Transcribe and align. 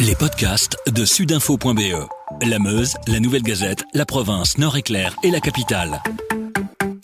Les 0.00 0.14
podcasts 0.14 0.76
de 0.92 1.04
sudinfo.be. 1.04 2.06
La 2.42 2.58
Meuse, 2.58 2.94
la 3.06 3.20
Nouvelle 3.20 3.42
Gazette, 3.42 3.84
la 3.94 4.04
province, 4.04 4.58
Nord-Éclair 4.58 5.16
et 5.22 5.30
la 5.30 5.40
capitale. 5.40 6.02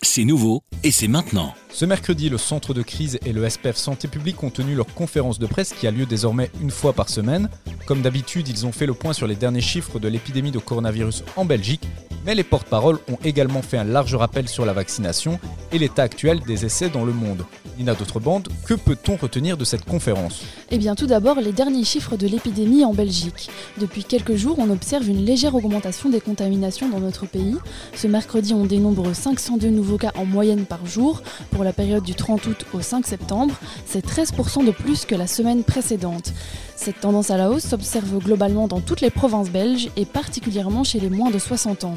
C'est 0.02 0.24
nouveau 0.24 0.62
et 0.82 0.90
c'est 0.90 1.08
maintenant. 1.08 1.54
Ce 1.70 1.84
mercredi, 1.84 2.28
le 2.30 2.38
Centre 2.38 2.74
de 2.74 2.82
crise 2.82 3.18
et 3.24 3.32
le 3.32 3.48
SPF 3.48 3.76
Santé 3.76 4.08
publique 4.08 4.42
ont 4.42 4.50
tenu 4.50 4.74
leur 4.74 4.86
conférence 4.86 5.38
de 5.38 5.46
presse 5.46 5.72
qui 5.72 5.86
a 5.86 5.90
lieu 5.90 6.06
désormais 6.06 6.50
une 6.60 6.70
fois 6.70 6.92
par 6.92 7.08
semaine. 7.08 7.48
Comme 7.86 8.02
d'habitude, 8.02 8.48
ils 8.48 8.66
ont 8.66 8.72
fait 8.72 8.86
le 8.86 8.94
point 8.94 9.12
sur 9.12 9.26
les 9.26 9.36
derniers 9.36 9.60
chiffres 9.60 9.98
de 9.98 10.08
l'épidémie 10.08 10.50
de 10.50 10.58
coronavirus 10.58 11.22
en 11.36 11.44
Belgique, 11.44 11.86
mais 12.24 12.34
les 12.34 12.44
porte-paroles 12.44 12.98
ont 13.08 13.18
également 13.24 13.62
fait 13.62 13.78
un 13.78 13.84
large 13.84 14.14
rappel 14.14 14.48
sur 14.48 14.64
la 14.64 14.72
vaccination 14.72 15.38
et 15.72 15.78
l'état 15.78 16.02
actuel 16.02 16.40
des 16.40 16.64
essais 16.64 16.88
dans 16.88 17.04
le 17.04 17.12
monde. 17.12 17.44
Nina 17.78 17.94
D'autrebande, 17.94 18.48
que 18.66 18.74
peut-on 18.74 19.16
retenir 19.16 19.56
de 19.56 19.64
cette 19.64 19.86
conférence? 19.86 20.42
Eh 20.70 20.76
bien 20.76 20.94
tout 20.94 21.06
d'abord 21.06 21.40
les 21.40 21.52
derniers 21.52 21.84
chiffres 21.84 22.16
de 22.16 22.26
l'épidémie 22.26 22.84
en 22.84 22.92
Belgique. 22.92 23.48
Depuis 23.78 24.04
quelques 24.04 24.36
jours, 24.36 24.56
on 24.58 24.68
observe 24.70 25.08
une 25.08 25.24
légère 25.24 25.54
augmentation 25.54 26.10
des 26.10 26.20
contaminations 26.20 26.90
dans 26.90 27.00
notre 27.00 27.26
pays. 27.26 27.56
Ce 27.94 28.06
mercredi, 28.06 28.52
on 28.52 28.66
dénombre 28.66 29.14
502 29.14 29.70
nouveaux 29.70 29.96
cas 29.96 30.12
en 30.14 30.26
moyenne 30.26 30.66
par 30.66 30.84
jour. 30.84 31.22
Pour 31.50 31.64
la 31.64 31.72
période 31.72 32.04
du 32.04 32.14
30 32.14 32.46
août 32.46 32.66
au 32.74 32.82
5 32.82 33.06
septembre, 33.06 33.54
c'est 33.86 34.04
13% 34.06 34.64
de 34.66 34.72
plus 34.72 35.06
que 35.06 35.14
la 35.14 35.26
semaine 35.26 35.64
précédente. 35.64 36.34
Cette 36.76 37.00
tendance 37.00 37.30
à 37.30 37.36
la 37.36 37.50
hausse 37.50 37.64
s'observe 37.64 38.18
globalement 38.18 38.66
dans 38.66 38.80
toutes 38.80 39.02
les 39.02 39.10
provinces 39.10 39.50
belges 39.50 39.90
et 39.96 40.06
particulièrement 40.06 40.82
chez 40.82 40.98
les 40.98 41.10
moins 41.10 41.30
de 41.30 41.38
60 41.38 41.84
ans. 41.84 41.94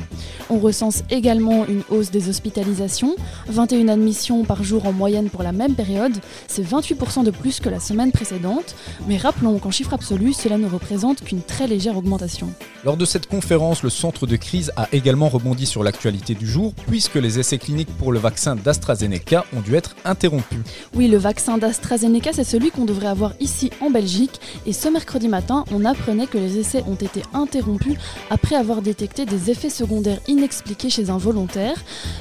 On 0.49 0.59
recense 0.59 1.03
également 1.09 1.66
une 1.66 1.84
hausse 1.90 2.12
des 2.12 2.30
hospitalisations, 2.30 3.16
21 3.48 3.88
admissions 3.88 4.44
par 4.44 4.63
jour 4.63 4.85
en 4.85 4.94
moyenne 4.94 5.30
pour 5.30 5.44
la 5.44 5.52
même 5.52 5.76
période, 5.76 6.13
c'est 6.48 6.63
28% 6.63 7.23
de 7.23 7.31
plus 7.31 7.59
que 7.59 7.70
la 7.70 7.80
semaine 7.80 8.12
précédente, 8.12 8.76
mais 9.07 9.18
rappelons 9.18 9.57
qu'en 9.59 9.71
chiffre 9.71 9.94
absolu, 9.94 10.34
cela 10.34 10.57
ne 10.57 10.68
représente 10.68 11.23
qu'une 11.23 11.41
très 11.41 11.68
légère 11.68 11.98
augmentation. 11.98 12.49
Lors 12.84 12.98
de 12.98 13.05
cette 13.05 13.27
conférence, 13.27 13.82
le 13.84 13.90
centre 13.90 14.27
de 14.27 14.35
crise 14.35 14.71
a 14.76 14.87
également 14.91 15.29
rebondi 15.29 15.65
sur 15.65 15.84
l'actualité 15.84 16.35
du 16.35 16.46
jour, 16.46 16.74
puisque 16.87 17.15
les 17.15 17.40
essais 17.40 17.57
cliniques 17.57 17.96
pour 17.98 18.12
le 18.12 18.20
vaccin 18.20 18.55
d'AstraZeneca 18.55 19.46
ont 19.55 19.62
dû 19.62 19.76
être 19.76 19.96
interrompus. 20.04 20.59
Oui, 20.93 21.07
le 21.07 21.18
vaccin 21.18 21.57
d'AstraZeneca, 21.57 22.34
c'est 22.34 22.43
celui 22.43 22.71
qu'on 22.71 22.85
devrait 22.85 23.07
avoir 23.07 23.34
ici 23.40 23.71
en 23.80 23.90
Belgique, 23.90 24.40
et 24.65 24.74
ce 24.74 24.90
mercredi 24.90 25.27
matin, 25.27 25.63
on 25.71 25.85
apprenait 25.85 26.27
que 26.27 26.37
les 26.37 26.57
essais 26.57 26.84
ont 26.87 26.96
été 26.96 27.21
interrompus 27.34 27.98
après 28.30 28.55
avoir 28.55 28.82
détecté 28.82 29.26
des 29.26 29.49
effets 29.49 29.70
secondaires 29.70 30.02
inexpliqués 30.27 30.90
chez 30.90 31.09
un 31.09 31.18
volontaire. 31.18 31.76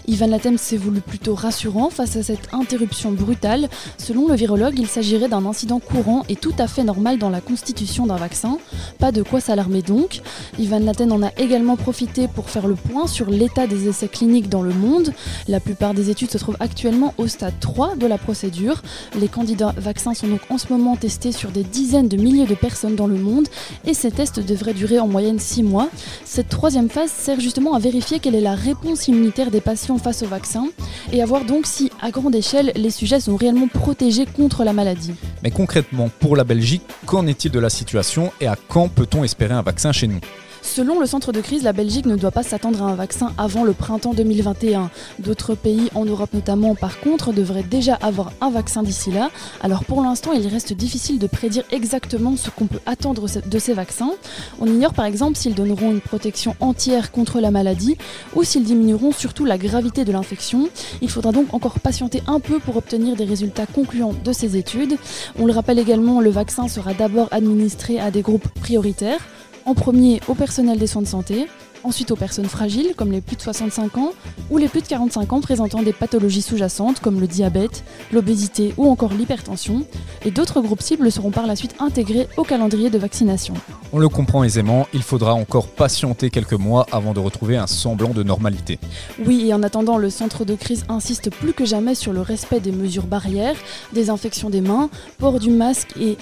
Ivan 0.06 0.27
Latem 0.27 0.58
s'est 0.58 0.77
voulu 0.77 1.00
plutôt 1.00 1.34
rassurant 1.34 1.91
face 1.91 2.16
à 2.16 2.22
cette 2.22 2.52
interruption 2.52 3.12
brutale. 3.12 3.69
Selon 3.98 4.28
le 4.28 4.34
virologue, 4.34 4.78
il 4.78 4.86
s'agirait 4.86 5.28
d'un 5.28 5.47
incident 5.47 5.80
courant 5.80 6.25
et 6.28 6.36
tout 6.36 6.55
à 6.58 6.66
fait 6.66 6.84
normal 6.84 7.19
dans 7.19 7.30
la 7.30 7.41
constitution 7.41 8.06
d'un 8.06 8.16
vaccin. 8.16 8.58
Pas 8.98 9.12
de 9.12 9.22
quoi 9.22 9.41
s'alarmer 9.41 9.83
donc. 9.83 10.20
Ivan 10.58 10.80
Laten 10.80 11.12
en 11.12 11.22
a 11.22 11.30
également 11.36 11.77
profité 11.77 12.28
pour 12.28 12.50
faire 12.50 12.66
le 12.66 12.75
point 12.75 13.06
sur 13.06 13.30
l'état 13.30 13.66
des 13.66 13.88
essais 13.88 14.08
cliniques 14.08 14.48
dans 14.48 14.62
le 14.62 14.75
monde. 14.75 15.12
La 15.48 15.60
plupart 15.60 15.94
des 15.94 16.10
études 16.10 16.30
se 16.30 16.38
trouvent 16.38 16.56
actuellement 16.60 17.14
au 17.19 17.27
stade 17.27 17.55
3 17.60 17.97
de 17.97 18.06
la 18.06 18.19
procédure. 18.19 18.83
Les 19.19 19.28
candidats 19.28 19.75
vaccins 19.77 20.14
sont 20.14 20.28
donc 20.28 20.41
en 20.50 20.58
ce 20.58 20.72
moment 20.72 20.97
testés 20.97 21.33
sur 21.33 21.50
des 21.50 21.64
dizaines 21.64 22.08
de 22.08 22.16
milliers 22.16 22.47
de 22.47 22.55
personnes 22.55 22.97
dans 22.97 23.06
le 23.06 23.16
monde 23.16 23.48
et 23.86 23.94
ces 23.94 24.10
tests 24.10 24.41
devraient 24.41 24.75
durer 24.75 24.98
en 24.98 25.08
moyenne 25.08 25.38
6 25.38 25.62
mois. 25.62 25.88
Cette 26.25 26.48
troisième 26.48 26.88
phase 26.88 27.10
sert 27.10 27.41
justement 27.41 27.72
à 27.75 27.78
vérifier 27.78 28.19
quelle 28.19 28.34
est 28.34 28.41
la 28.41 28.55
réponse 28.55 29.09
immunitaire 29.09 29.51
des 29.51 29.61
patients 29.61 29.98
face 29.98 30.23
au 30.23 30.27
vaccin 30.27 30.67
et 31.12 31.23
à 31.23 31.27
voir 31.27 31.45
donc 31.45 31.67
si, 31.67 31.91
à 32.01 32.11
grande 32.11 32.34
échelle, 32.34 32.73
les 32.77 32.91
sujets 32.91 33.20
sont 33.20 33.37
réellement 33.37 33.69
protégés 33.69 34.27
contre 34.27 34.65
la 34.65 34.73
maladie. 34.73 35.15
Mais 35.42 35.51
concrètement, 35.51 36.11
pour 36.20 36.37
la 36.37 36.45
Belgique, 36.45 36.83
qu'en 37.06 37.27
est-il 37.27 37.50
de 37.50 37.61
la 37.61 37.70
situation 37.70 38.33
et 38.41 38.47
à 38.47 38.56
quand 38.69 38.89
peut-on 38.89 39.25
espérer 39.25 39.55
un 39.55 39.62
vaccin 39.62 39.93
chez 39.93 40.06
nous? 40.06 40.20
Selon 40.62 41.00
le 41.00 41.06
centre 41.06 41.32
de 41.32 41.41
crise, 41.41 41.64
la 41.64 41.72
Belgique 41.72 42.06
ne 42.06 42.16
doit 42.16 42.30
pas 42.30 42.44
s'attendre 42.44 42.82
à 42.82 42.86
un 42.86 42.94
vaccin 42.94 43.32
avant 43.36 43.64
le 43.64 43.72
printemps 43.72 44.14
2021. 44.14 44.91
D'autres 45.19 45.56
pays 45.56 45.91
en 45.94 46.04
Europe 46.04 46.32
notamment, 46.32 46.76
par 46.76 47.00
contre, 47.00 47.32
devraient 47.32 47.64
déjà 47.64 47.94
avoir 47.97 48.32
un 48.41 48.48
vaccin 48.48 48.84
d'ici 48.84 49.10
là. 49.10 49.31
Alors 49.60 49.84
pour 49.84 50.03
l'instant, 50.03 50.32
il 50.32 50.47
reste 50.47 50.72
difficile 50.72 51.19
de 51.19 51.26
prédire 51.26 51.64
exactement 51.72 52.37
ce 52.37 52.48
qu'on 52.48 52.66
peut 52.66 52.78
attendre 52.87 53.26
de 53.44 53.59
ces 53.59 53.75
vaccins. 53.75 54.12
On 54.60 54.66
ignore 54.66 54.94
par 54.94 55.04
exemple 55.04 55.37
s'ils 55.37 55.54
donneront 55.54 55.91
une 55.91 56.00
protection 56.00 56.54
entière 56.60 57.10
contre 57.10 57.41
la 57.41 57.50
maladie 57.50 57.98
ou 58.34 58.44
s'ils 58.44 58.64
diminueront 58.64 59.12
surtout 59.12 59.44
la 59.44 59.58
gravité 59.58 60.04
de 60.04 60.12
l'infection. 60.12 60.69
Il 61.03 61.10
faudra 61.10 61.32
donc 61.32 61.53
encore 61.53 61.81
patienter 61.81 62.22
un 62.28 62.38
peu 62.38 62.60
pour 62.60 62.76
obtenir 62.76 63.16
des 63.16 63.25
résultats 63.25 63.66
concluants 63.66 64.14
de 64.25 64.32
ces 64.32 64.56
études. 64.56 64.97
On 65.38 65.44
le 65.44 65.53
rappelle 65.53 65.81
également, 65.81 66.20
le 66.20 66.31
vaccin 66.31 66.69
sera 66.69 66.94
d'abord 66.94 67.28
administré 67.32 67.98
à 67.98 68.12
des 68.12 68.22
groupes 68.22 68.48
prioritaires 68.60 69.20
en 69.65 69.75
premier 69.75 70.21
au 70.28 70.34
personnel 70.34 70.78
des 70.78 70.87
soins 70.87 71.03
de 71.03 71.06
santé, 71.06 71.47
ensuite 71.84 72.10
aux 72.10 72.16
personnes 72.16 72.47
fragiles 72.47 72.94
comme 72.97 73.12
les 73.12 73.20
plus 73.20 73.37
de 73.37 73.43
65 73.43 73.98
ans 73.98 74.12
ou 74.50 74.59
les 74.59 74.69
plus 74.69 74.82
de 74.82 74.87
45 74.87 75.32
ans 75.32 75.41
présentant 75.41 75.82
des 75.82 75.93
pathologies 75.93 76.43
sous-jacentes 76.43 77.00
comme 77.00 77.20
le 77.20 77.26
diabète, 77.26 77.84
l'obésité 78.12 78.75
ou 78.76 78.91
encore 78.91 79.12
l'hypertension, 79.12 79.84
et 80.25 80.31
d'autres 80.31 80.60
groupes 80.60 80.82
cibles 80.82 81.10
seront 81.10 81.31
par 81.31 81.47
la 81.47 81.56
suite 81.56 81.75
intégrés 81.78 82.28
au 82.37 82.44
calendrier 82.44 82.91
de 82.91 82.98
vaccination. 82.98 83.54
On 83.93 83.98
le 83.98 84.09
comprend 84.09 84.44
aisément, 84.44 84.87
il 84.94 85.03
faudra 85.03 85.34
encore 85.34 85.66
patienter 85.66 86.31
quelques 86.31 86.53
mois 86.53 86.87
avant 86.93 87.12
de 87.12 87.20
retrouver 87.20 87.56
un 87.56 87.66
semblant 87.66 88.10
de 88.10 88.22
normalité. 88.22 88.78
Oui, 89.25 89.49
et 89.49 89.54
en 89.54 89.62
attendant, 89.62 89.99
le 89.99 90.10
centre 90.10 90.44
de 90.44 90.54
crise 90.54 90.84
insiste 90.88 91.31
plus 91.31 91.53
que 91.53 91.64
jamais 91.64 91.94
sur 91.94 92.12
le 92.12 92.20
respect 92.20 92.60
des 92.60 92.72
mesures 92.72 93.06
barrières, 93.06 93.56
désinfection 93.93 94.50
des 94.50 94.60
mains, 94.60 94.91
port 95.19 95.41
du 95.41 95.50
masque 95.50 95.94
et 96.00 96.16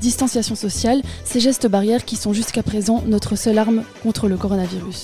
distanciation 0.00 0.54
sociale, 0.54 1.02
ces 1.24 1.40
gestes 1.40 1.66
barrières 1.66 2.04
qui 2.04 2.16
sont 2.16 2.32
jusqu'à 2.32 2.62
présent 2.62 3.02
notre 3.06 3.36
seule 3.36 3.58
arme 3.58 3.82
contre 4.02 4.28
le 4.28 4.36
coronavirus. 4.36 5.03